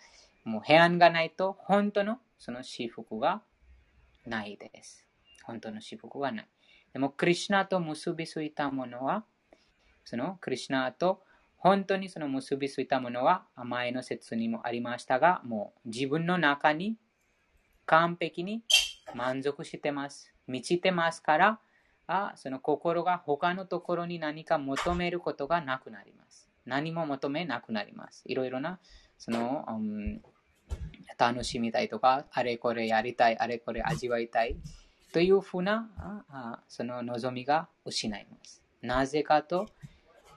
[0.43, 3.41] もう平安がないと、本当のその私服が
[4.25, 5.05] ないです。
[5.45, 6.47] 本当の私服がない。
[6.91, 9.23] でも、クリュナと結びついたものは、
[10.03, 11.23] そのクリュナと
[11.55, 16.97] 本当にその結びついたものは、前の説にもありましたが、もう自分の中に
[17.85, 18.61] 完璧に
[19.15, 20.33] 満足してます。
[20.47, 21.59] 満ちてますから、
[22.11, 26.49] あその心が他のところに何か求めることがなくなります。
[26.65, 28.23] 何も求めなくなります。
[28.25, 28.79] いろいろな、
[29.19, 30.21] その、うん、
[31.19, 34.55] 楽しみたいとか、あれこれやりたい、あれこれ味わいたい
[35.13, 35.87] というふうな、
[36.67, 38.63] その望みが失います。
[38.81, 39.67] なぜかと、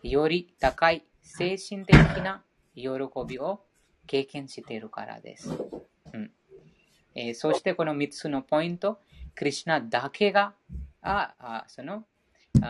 [0.03, 2.43] より高い精神的な
[2.75, 2.91] 喜
[3.27, 3.61] びを
[4.07, 5.51] 経験しているからです。
[6.13, 6.31] うん
[7.15, 8.99] えー、そしてこの3つのポイント、
[9.35, 10.53] クリュナだけが、
[11.05, 12.05] ああその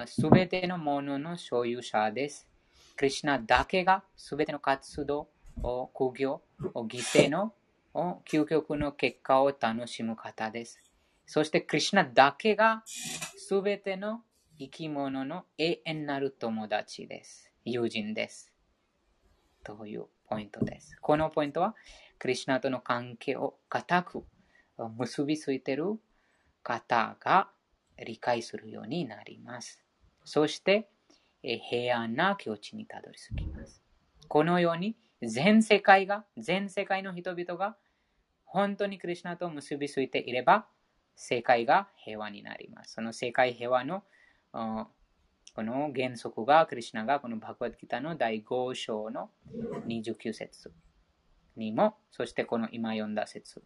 [0.07, 2.49] すべてのものの所有者です。
[2.97, 5.29] クリュナだけがすべての活動、
[5.93, 7.53] 苦行、犠牲の
[8.27, 10.81] 究極の結果を楽しむ方です。
[11.27, 14.23] そしてクリュナだけがすべての
[14.59, 17.53] 生き物の永遠なる友達です。
[17.65, 18.51] 友人です。
[19.63, 20.97] というポイントです。
[21.03, 21.75] このポイントは、
[22.19, 24.25] クリュナとの関係を固く
[24.97, 25.99] 結びついている
[26.63, 27.51] 方が
[28.05, 29.83] 理解するようになります。
[30.25, 30.89] そして、
[31.43, 33.83] 平安な境地にたどり着きます。
[34.29, 37.77] このように、全世界が、全世界の人々が
[38.45, 40.67] 本当にクリュナと結びついていれば、
[41.17, 42.95] 世界が平和になります。
[42.95, 44.03] その世界平和の
[44.53, 49.31] この原則が、クリュナがこのバグワッドギターの第5章の
[49.87, 50.73] 29節
[51.57, 53.63] にも、そしてこの今読んだ説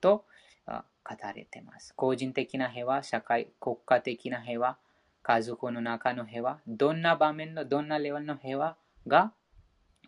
[0.00, 0.24] と
[0.66, 0.74] 語
[1.20, 1.94] られています。
[1.94, 4.78] 個人的な平和、社会、国家的な平和、
[5.22, 9.32] 家族の中の平和、どんな場面のどんなレベルの平和が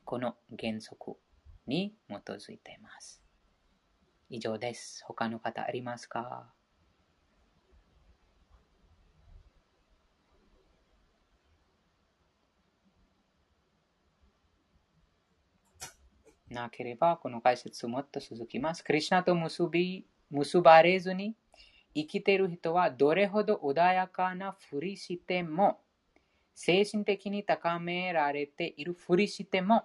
[0.04, 1.16] この原則
[1.66, 3.22] に基づいています。
[4.30, 5.04] 以上です。
[5.06, 6.52] 他の方ありますか？
[16.50, 18.84] なければ、この解説もっと続きます。
[18.84, 21.36] クリュナと結び、結ばれずに
[21.94, 25.80] 生きている人はどれほど穏やかなふりしても、
[26.56, 29.84] 精神的に高められているふりしても、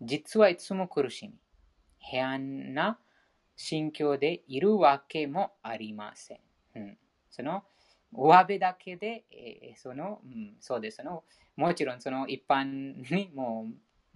[0.00, 1.34] 実はいつも苦しみ、
[1.98, 2.98] 平安な
[3.56, 6.38] 心境でいるわけもありません。
[6.76, 6.98] うん、
[7.30, 7.64] その
[8.12, 11.24] 上辺だけで、えー、その、うん、そうですの。
[11.56, 13.66] もちろんその一般にも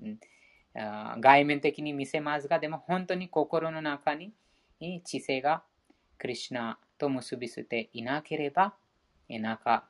[0.00, 0.20] う、うん
[1.20, 4.32] 外面的に見せますが、でも本当に心の中に
[5.04, 5.62] 知性が
[6.18, 8.74] クリュナと結びついていなければ、
[9.28, 9.88] 中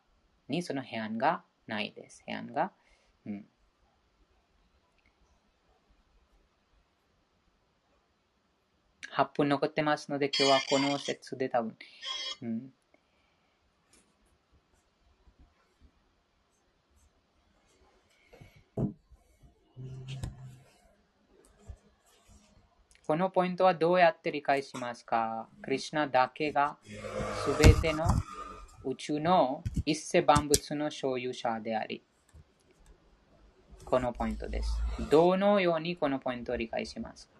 [0.49, 2.23] にその平安がないです。
[2.27, 2.73] 平安が、
[3.27, 3.45] うん、
[9.15, 11.77] 8分残ってますので、今日はこの説で多分、
[12.43, 12.73] うん、
[23.09, 25.49] このポイントはどうやって理解しますか？
[25.63, 26.77] クリュナだけが
[27.43, 28.05] すべての
[28.85, 32.03] 宇宙の一世万物の所有者であり、
[33.87, 34.71] このポイントです。
[35.11, 37.33] どのようにこのポイントを理解しますか？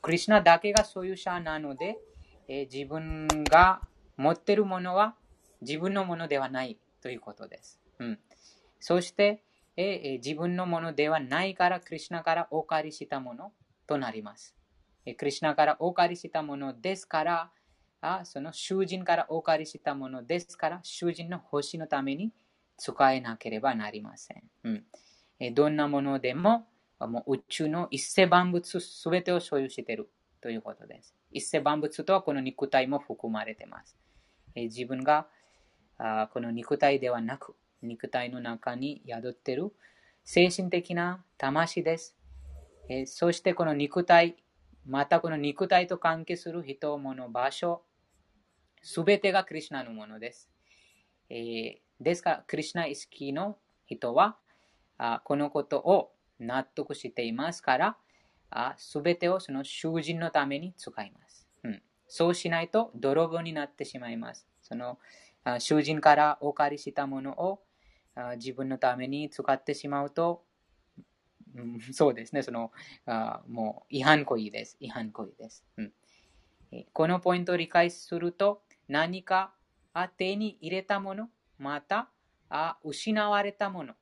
[0.00, 1.98] クリュナだけが所有者なので、
[2.48, 3.82] え、自分が
[4.16, 5.16] 持っているものは
[5.60, 7.78] 自分のものではないということです。
[7.98, 8.18] うん、
[8.80, 9.42] そして、
[9.76, 13.52] え自分のものではないから、クリュナからお借りしたもの
[13.86, 14.54] となります。
[15.04, 17.50] えクリュナからお借りしたものですから、
[18.00, 22.32] あその囚人からお借りしたものですから、囚人の星のために
[22.76, 24.42] 使えなければなりません。
[24.64, 24.84] うん
[25.40, 26.68] えどんなものでも、
[27.00, 30.08] もう宇宙の一世万物すべてを所有している
[30.40, 31.14] ということです。
[31.32, 33.96] 一世万物とはこの肉体も含まれています。
[34.54, 35.26] え自分が
[35.98, 39.72] あこの肉体ではなく、肉体の中に宿ってる
[40.24, 42.16] 精神的な魂です。
[42.88, 44.36] えそしてこの肉体、
[44.86, 47.82] またこの肉体と関係する人、物、場所、
[48.82, 50.50] すべてがクリュナのものです。
[51.30, 54.36] えー、ですから、クリュナ意識の人は
[54.98, 57.96] あこのことを納得していますから、
[58.76, 61.48] すべてをその囚人のために使います。
[61.64, 64.46] うん、そうしないと泥棒になってしまいます。
[64.62, 64.98] その
[65.58, 67.63] 囚人からお借りしたものを
[68.36, 70.44] 自分のために使ってしまうと、
[71.56, 72.72] うん、そうですね、その
[73.06, 74.76] あもう違反行為です。
[74.80, 75.92] 違反行為です、うん。
[76.92, 79.52] このポイントを理解すると、何か
[80.16, 82.08] 手に入れたもの、また
[82.48, 83.94] あ失われたもの、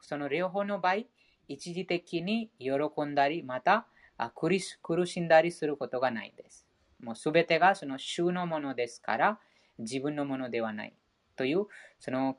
[0.00, 1.04] その両方の場合、
[1.48, 2.70] 一時的に喜
[3.04, 3.86] んだり、また
[4.16, 6.66] あ苦しんだりすることがないです。
[7.02, 9.40] もうすべてがその主のものですから、
[9.78, 10.94] 自分のものではない
[11.36, 11.66] という、
[11.98, 12.38] その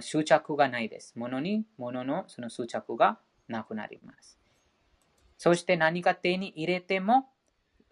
[0.00, 1.18] 執着がないです。
[1.18, 3.18] ものに、ものその執着が
[3.48, 4.38] なくなります。
[5.38, 7.30] そして何か手に入れても、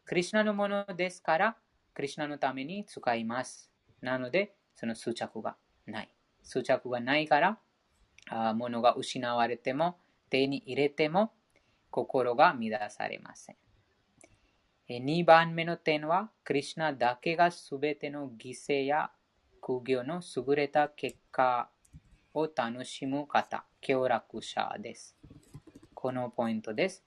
[0.05, 1.57] クリュナのものですから、
[1.95, 3.70] クリュナのために使います。
[4.01, 5.57] なので、その執着が
[5.87, 6.11] ない。
[6.45, 7.59] 執着がないから、
[8.31, 9.99] あ物が失われても、
[10.31, 11.33] 手に入れても、
[11.91, 13.57] 心が乱されません。
[14.91, 19.11] 2番目の点は、クリュナだけがすべての犠牲や
[19.69, 21.69] 苦行の優れた結果
[22.33, 25.14] を楽しむ方、協楽者です。
[25.93, 27.05] このポイントです。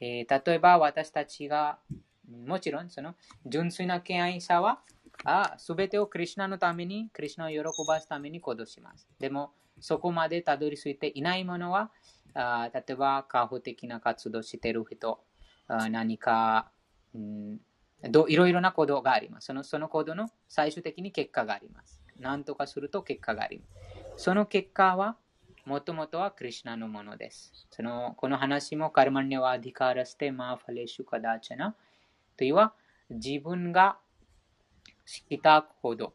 [0.00, 1.78] えー、例えば私たちが、
[2.46, 4.80] もちろんその純粋な敬愛者は
[5.58, 9.06] すべてをクリュナのために、クリュナを喜ばすために行動します。
[9.18, 11.90] でも、そこまでたどり着いていないものは、
[12.32, 15.20] あ例えば、過保的な活動している人、
[15.66, 16.70] あ何か、
[17.14, 17.60] うん
[18.02, 19.46] ど、いろいろな行動があります。
[19.46, 21.97] そのその行動の最終的に結果があります。
[22.18, 23.64] 何とかすると結果がありま
[24.16, 24.24] す。
[24.24, 25.16] その結果は、
[25.64, 27.52] もともとはクリュナのものです。
[27.70, 31.76] そのこの話もカルマニャワディカラステマファレシュカダーチャナ
[32.38, 32.72] というは
[33.10, 33.98] 自分が
[35.04, 36.14] したほど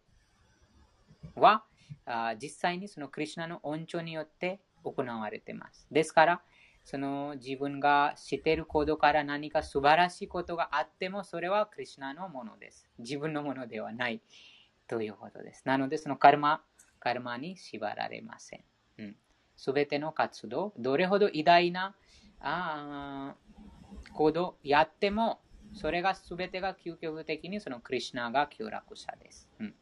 [1.35, 1.63] は
[2.05, 5.87] あ実際にそのクリュナの恩寵によって行われています。
[5.91, 6.41] ですから、
[6.83, 12.89] その自分が知っていることから何か素晴らしいことがあっても、それはクリュナのものです。
[12.99, 14.21] 自分のものではない
[14.87, 15.63] ということです。
[15.65, 16.63] なので、そのカルマ、
[16.99, 18.63] カルマに縛られません。
[19.55, 21.95] す、べ、ての活動、どれほど偉大な
[22.41, 23.35] あ
[24.13, 25.39] 行動やっても、
[25.73, 29.49] それがすべてが究極的にそのクリュナが旧楽者です。
[29.59, 29.75] うん、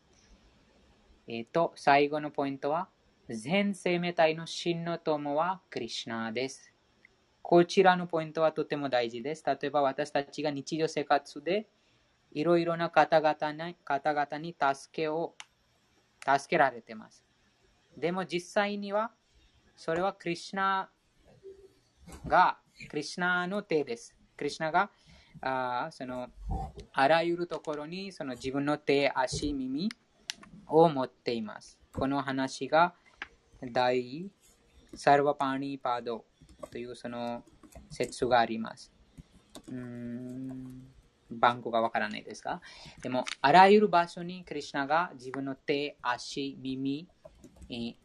[1.28, 2.88] えっ、ー、と、最後のポイントは、
[3.30, 6.74] 全生命体の真の友はクリュナです。
[7.42, 9.44] こちらのポイントはとても大事です。
[9.46, 11.68] 例えば私たちが日常生活で
[12.32, 15.36] いろいろな方々に方々に助けを
[16.26, 17.24] 助けられています。
[17.98, 19.12] でも実際には
[19.76, 20.90] それはクリュナ
[22.28, 22.58] が、
[22.90, 24.16] クリュナの手です。
[24.38, 24.90] クリュナが
[25.42, 26.30] あその
[26.94, 29.90] あらゆるところにその自分の手、足、耳
[30.68, 31.80] を持っています。
[31.94, 32.94] この話が
[33.72, 34.30] 大
[34.94, 36.26] サルバパーニーパード
[36.70, 37.44] というその
[37.90, 38.92] 説があります。
[39.68, 40.91] うーん
[41.32, 42.62] 番号がわからないですが、
[43.02, 47.08] でも、あらゆる場所にクリュナが自分の手、足、耳、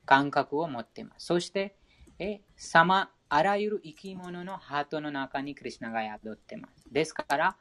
[0.04, 1.26] 感覚を持っています。
[1.26, 1.76] そして、
[2.18, 6.86] えさまあらゆる生き物のハートの中にクリュナが宿っています。
[6.90, 7.56] ですから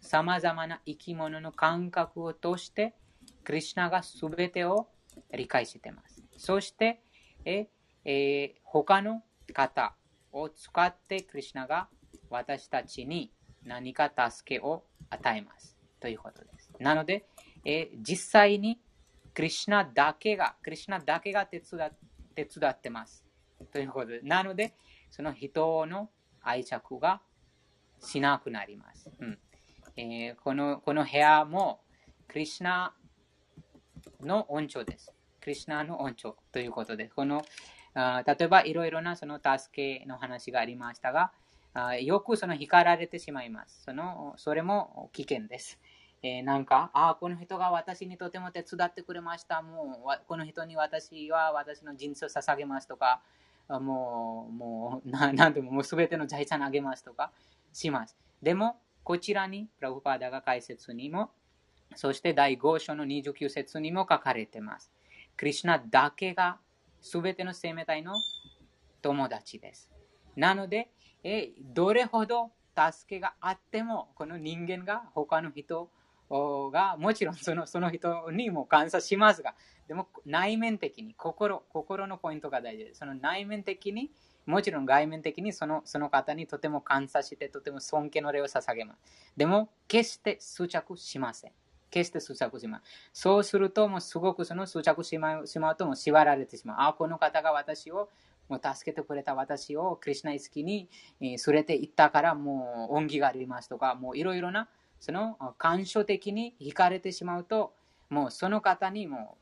[0.00, 2.94] さまざまな生き物の感覚を通して、
[3.44, 4.88] クリュナがすべてを
[5.32, 6.22] 理解しています。
[6.36, 7.00] そして、
[7.44, 7.68] え
[8.04, 9.22] えー、他の
[9.52, 9.94] 方
[10.32, 11.88] を使ってクリュナが
[12.30, 13.30] 私たちに
[13.64, 15.76] 何か助けを与えます。
[16.00, 16.72] ということです。
[16.80, 17.26] なので、
[17.64, 18.80] えー、実際に
[19.34, 21.90] クリュナだけが、クリュナだけが手伝
[22.34, 23.24] 手伝ってます。
[23.72, 24.74] ということです、なので、
[25.10, 26.10] その人の
[26.42, 27.20] 愛着が
[28.00, 29.10] しなくなります。
[29.20, 29.38] うん
[29.96, 31.80] えー、このこの部屋も、
[32.28, 32.94] クリュナ
[34.20, 35.12] の恩寵です。
[35.40, 37.44] クリュナの恩寵ということで、この
[37.94, 41.32] あ例えばいろいろなその助けの話がありましたが、
[42.02, 43.82] よくその光られてしまいます。
[43.84, 45.78] そのそれも危険です。
[46.24, 49.60] えー、なんか、ああ、この人が私にとても手伝ってくれました。
[49.60, 53.22] もう、この人に私は私の人生を捧げますとか、
[53.68, 57.32] もう、もう、ななんでも、もうすべての財産あげますとか
[57.72, 58.16] します。
[58.40, 61.32] でも、こちらに、プラブパーダが解説にも、
[61.96, 64.92] そして第5章の29節にも書かれています。
[65.36, 66.58] クリュナだけが
[67.00, 68.14] すべての生命体の
[69.02, 69.90] 友達です。
[70.36, 70.88] なので、
[71.24, 75.88] えどれほど助けがあっても、この人間が他の人
[76.30, 79.54] がもちろんそのその人にも感謝しますが、
[79.88, 83.00] でも内面的に心、心のポイントが大事です。
[83.00, 84.10] その内面的に、
[84.46, 89.00] もちろん外面的にそのその方にとても感謝して、とても尊敬の礼を捧げます。
[89.36, 91.52] でも、決して執着しません。
[91.90, 92.84] 決して執着します。
[93.12, 96.76] そうすると、もうすごくその執着しまうしまうと、も縛られてしまう。
[96.88, 98.08] あ、この方が私を
[98.52, 100.90] もう助けてくれた私をクリュナイスキに
[101.20, 104.68] 連れて行ったからもう恩義がありますとか、もういろいろな
[105.00, 107.72] その感傷的に惹かれてしまうと、
[108.10, 109.38] もうその方にも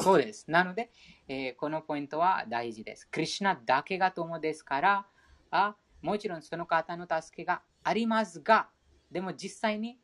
[0.00, 0.48] そうです。
[0.48, 0.92] なので、
[1.26, 3.08] えー、このポイントは大事です。
[3.10, 5.06] クリュナだけが友ですから、
[5.50, 8.68] あもちろんその方の助けがありますが、
[9.10, 9.98] でも実際に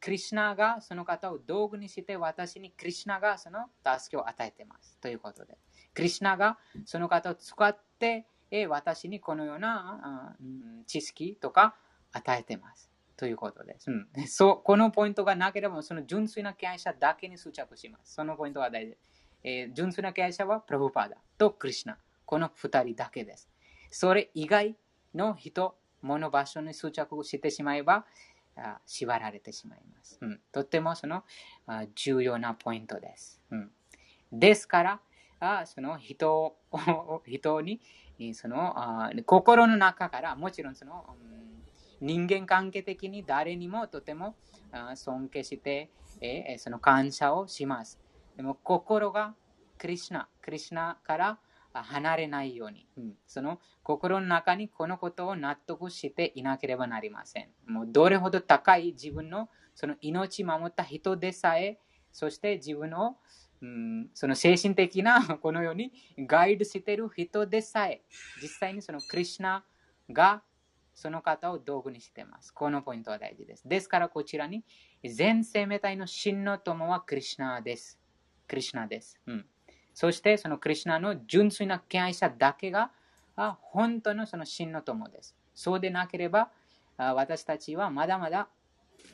[0.00, 3.66] クリュナがその方を道具にして私にクリュナがその
[3.98, 4.98] 助けを与えています。
[4.98, 5.58] ということで、
[5.94, 7.89] クリュナがその方を使って、
[8.50, 10.36] え私にこのような
[10.86, 11.74] 知識とか
[12.12, 12.90] 与えてます。
[13.16, 13.90] ということです。
[13.90, 18.14] うん、 そうこのポイントがなければ、その純粋な経営者だけに執着します。
[18.14, 18.96] そのポイントが大事。
[19.42, 21.98] えー、純粋な経営者はプラブパーダとクリシナ。
[22.24, 23.50] この2人だけです。
[23.90, 24.74] それ以外
[25.14, 28.06] の人、物、場所に執着してしまえば、
[28.56, 30.18] あ縛られてしまいます。
[30.22, 31.24] うん、とってもその
[31.94, 33.40] 重要なポイントです。
[33.50, 33.72] うん、
[34.32, 35.00] ですから、
[35.40, 36.56] あその人
[37.26, 37.80] 人に
[38.34, 41.40] そのあ心の中からもちろんその、うん
[42.00, 44.34] 人間関係的に誰にもとても
[44.94, 48.00] 尊敬して、えその感謝をします。
[48.36, 49.34] でも心が
[49.78, 51.38] クリシナ、クリシナから
[51.72, 57.48] 離れないように、うん、その心の中にこのことを納得していなければなりません。
[57.66, 61.78] もうどれほど高い自分のその命守った人でさえ、
[62.12, 63.16] そして自分を、
[63.62, 68.02] うん、その精神的な このようにガイドしている人でさえ、
[68.40, 69.64] 実際にそのクリュナ
[70.10, 70.42] が
[70.94, 72.52] その方を道具にしてます。
[72.52, 73.68] このポイントは大事です。
[73.68, 74.64] ですからこちらに、
[75.04, 77.98] 全生命体の真の友はクリュナです。
[78.46, 79.18] クリュナです。
[79.26, 79.46] うん、
[79.94, 82.90] そしてそのクリュナの純粋な敬愛者だけが
[83.60, 85.36] 本当のその真の友です。
[85.54, 86.50] そうでなければ
[86.96, 88.48] 私たちはまだまだ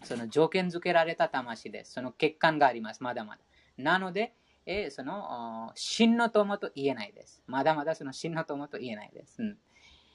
[0.03, 1.93] その条件付けられた魂です。
[1.93, 3.03] その欠陥があります。
[3.03, 3.43] まだまだ。
[3.79, 7.43] なので、えその真の友と言えないです。
[7.47, 9.43] まだまだその真の友と言えないです。
[9.43, 9.59] うん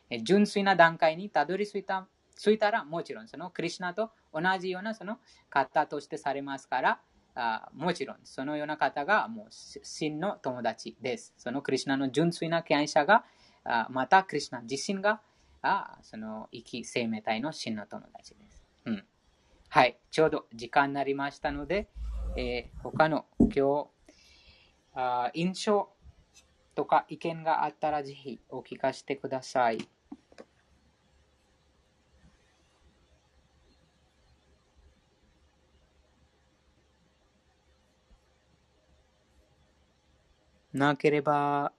[0.10, 2.08] え純粋な段階にたどり着いた
[2.38, 7.00] 着いたら、もちろんそのクリュナと同じようなその方としてされますから、
[7.36, 11.34] あもちろんそのような方がもう真の友達です。
[11.38, 13.24] そのクリュナの純粋な敬愛者が、
[13.64, 15.22] あまたクリュナ自身が
[15.62, 18.66] あその生き生命体の真の友達です。
[18.86, 19.06] うん、
[19.70, 21.88] はい、ちょうど時間になりましたので、
[22.36, 23.90] えー、他の今日
[24.94, 25.90] あ印象
[26.76, 29.80] とか意見があったらぜひお聞かせてください。
[40.74, 41.74] なければ、